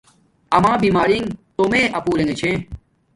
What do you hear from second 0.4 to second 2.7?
اما بیمارنݣ تومے اپو ارنگے چھے